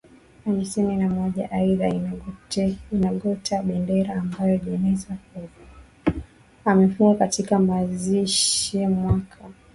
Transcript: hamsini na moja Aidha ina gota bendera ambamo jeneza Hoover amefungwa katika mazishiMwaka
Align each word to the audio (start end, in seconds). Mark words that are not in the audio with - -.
hamsini 0.45 0.97
na 0.97 1.09
moja 1.09 1.51
Aidha 1.51 1.87
ina 2.91 3.11
gota 3.13 3.63
bendera 3.63 4.15
ambamo 4.15 4.57
jeneza 4.57 5.17
Hoover 5.33 5.49
amefungwa 6.65 7.15
katika 7.15 7.59
mazishiMwaka 7.59 9.37